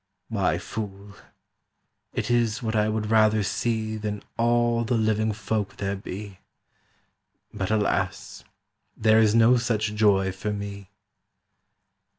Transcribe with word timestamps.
"Why, 0.29 0.57
fool, 0.57 1.13
it 2.11 2.31
is 2.31 2.63
what 2.63 2.75
I 2.75 2.89
would 2.89 3.11
rather 3.11 3.43
see 3.43 3.97
Than 3.97 4.23
all 4.35 4.83
the 4.83 4.95
living 4.97 5.31
folk 5.31 5.77
there 5.77 5.95
be; 5.95 6.39
But 7.53 7.69
alas, 7.69 8.43
there 8.97 9.19
is 9.19 9.35
no 9.35 9.57
such 9.57 9.93
joy 9.93 10.31
for 10.31 10.51
me!" 10.51 10.89